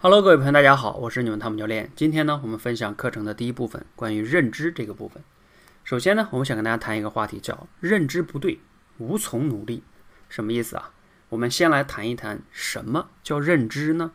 [0.00, 1.90] Hello，各位朋友，大家好，我是你们汤姆教练。
[1.96, 5.20] 今天呢，我们分享课程的第一部分，关于认知这个部分。
[5.82, 8.60] 首先呢，我们想跟大家谈一个话题，叫认知不对，
[8.98, 9.82] 无从努力。
[10.28, 10.92] 什么意思啊？
[11.30, 14.12] 我们先来谈一谈什么叫认知呢？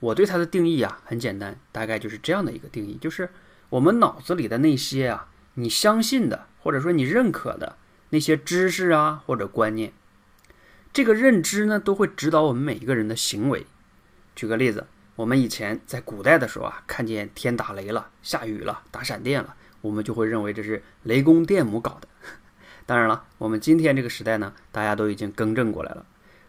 [0.00, 3.30] 我对它的定义啊，很简单，大概就是这样的一个定义，就是
[3.68, 7.76] 我们脑子里的那些啊，你相信的，或者说你认可的
[8.08, 9.92] 那些知识啊，或者观念，
[10.92, 13.64] 这个认知呢，都会指导我们每一个人的行为。
[14.34, 14.88] 举个例子。
[15.16, 22.08] 我们以前在古代的时候啊，看见天打雷了、下雨了、打闪电了，我们就会认为这是雷公电母搞的。
[22.84, 26.04] 当然了，我们今天这个时代呢，大家都已经更正过来了。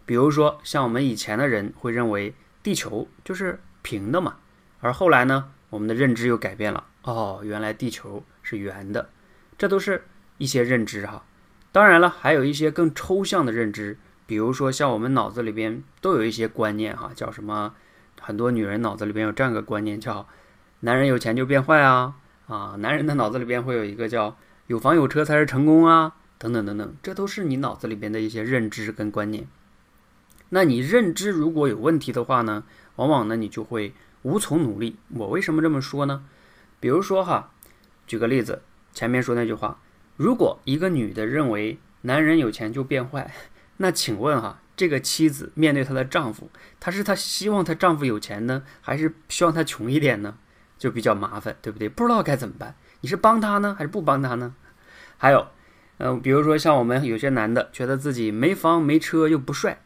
[0.06, 2.34] 比如说，像我们以前的人会认为
[2.64, 4.38] 地球就是平的嘛，
[4.80, 6.84] 而后来呢，我们的认知又改变了。
[7.04, 9.10] 哦，原来地球是圆的，
[9.58, 10.04] 这都是
[10.40, 11.24] 一些认知哈。
[11.72, 17.76] 当然了，还有一些更抽象的认知，比如说像我们脑子里边都有一些观念哈，叫什么？
[18.22, 20.28] 很多女人脑子里边有这样一个观念，叫
[20.82, 22.16] “男人有钱就变坏啊”，
[22.48, 29.48] 啊，男人的脑子里边会有一个叫“有房有车才是成功啊”，等等等等，这都是你脑子里边的一些认知跟观念。
[30.50, 32.64] 那你认知如果有问题的话呢，
[32.98, 34.96] 往往呢你就会无从努力。
[35.10, 36.24] 我为什么这么说呢？
[36.80, 37.52] 比如说哈，
[38.06, 38.62] 举个例子，
[38.94, 39.80] 前面说那句话，
[40.18, 43.34] 如果一个女的认为男人有钱就变坏，
[43.78, 44.62] 那请问哈？
[44.76, 50.38] 这个妻子面对她的丈夫，她是她希望她丈夫有钱呢，还是希望他穷一点呢？
[50.78, 51.88] 就比较麻烦，对不对？
[51.88, 52.76] 不知道该怎么办。
[53.00, 54.54] 你是帮他呢，还是不帮他呢？
[55.18, 55.48] 还有，
[56.00, 59.82] 嗯，比如说像我们有些男的，觉得自己没房没车又不帅，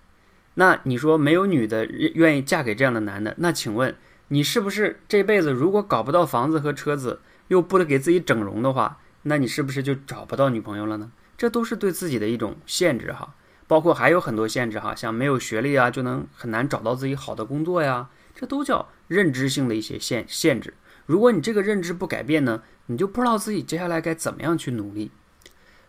[0.55, 3.35] 那你说没有女的愿意嫁给这样的男的？
[3.37, 3.95] 那请问
[4.29, 11.11] 你是不是这辈子如果搞不到房子和车子，又不得给自己整容的话，那你是不是就找不到女朋友了呢？
[11.37, 13.35] 这都是对自己的一种限制哈。
[13.69, 20.73] 包括还有很多限制哈，像没有学历啊，就能很难找到自己好的工作呀，这都叫认知性的一些限限制。
[21.05, 25.11] 如果你这个认知不改变呢，你就不知道自己接下来该怎么样去努力。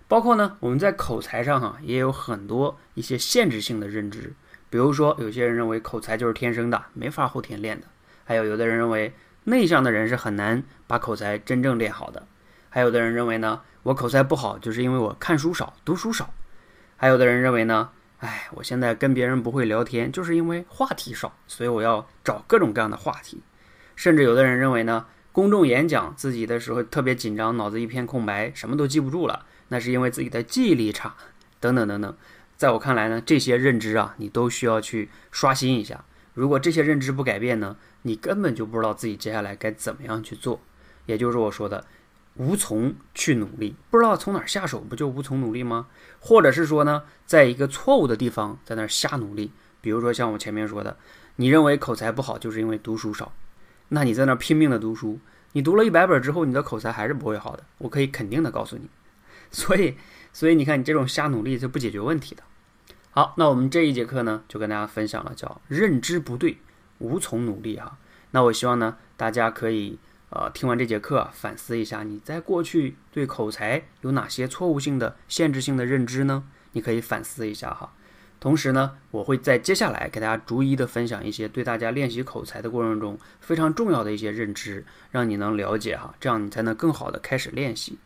[0.06, 4.34] 包括呢，我们在口才上哈，也有很多一些限制性的认知。
[4.68, 7.86] 比如说，有些人认为口才就是天生的，没法后天练的；
[8.24, 9.14] 还有有的人认为
[9.44, 12.24] 内向的人是很难把口才真正练好的；
[12.68, 16.30] 还有的人认为呢，我口才不好就是因为我看书少，读书少。
[17.00, 17.88] 还有的人认为呢，
[18.18, 23.40] 哎，我现在跟别人不会聊天，就是因为话题少，所以我要找各种各样的话题。
[23.96, 31.14] 甚至有的人认为呢，公众演讲自己的时候特别紧张，脑子一片空白，什么都记不住了，那是因为自己的记忆力差，
[31.58, 32.14] 等等等等。
[32.58, 36.04] 在我看来呢，这些认知啊，你都需要去刷新一下。
[36.34, 40.60] 如果这些认知不改变呢，你根本就不知道自己接下来该怎么样去做。
[41.06, 41.86] 也就是我说的。
[42.40, 45.88] 无从去努力，不知道从哪儿下手，不就无从努力吗？
[46.20, 49.52] 或者是说呢，在一个错误的地方在那儿瞎努力，
[49.82, 50.96] 比如说像我前面说的，
[51.36, 53.34] 你认为口才不好就是因为读书少，
[53.88, 55.20] 那你在那儿拼命的读书，
[55.52, 58.88] 你读了一百本之后，你的口才还是不会好的，我可以肯定的告诉你。
[59.50, 59.96] 所以，
[60.32, 62.42] 所以你看，你这种瞎努力是不解决问题的。
[63.10, 66.56] 好，那我们这一节课呢，就跟大家分享了叫认知不对，
[67.00, 67.98] 无从努力哈。
[68.30, 69.98] 那我希望呢，大家可以。
[70.30, 76.44] 呃，听完这节课，反思一下，你在过去对口才有哪些错误性的、限制性的认知呢？
[76.72, 77.92] 你可以反思一下哈。
[78.38, 87.98] 同时呢，我会在接下来给大家逐一的分享一些对大家练习口才的过程中非常重要的一些认知，让你能了解哈，这样你才能更好的开始练习。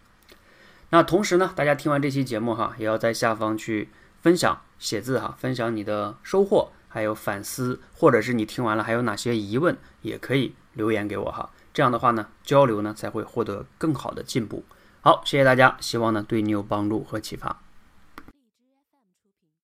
[0.88, 3.90] 那同时呢，大家听完这期节目哈，也要在下方去
[4.22, 11.50] 分享写字哈，分享你的收获，还有反思，或者是你听完了还有哪些疑问，也可以留言给我哈。
[11.74, 14.64] 这样的话呢，交流呢才会获得更好的进步。
[15.00, 17.63] 好，谢谢大家，希望呢对你有帮助和启发。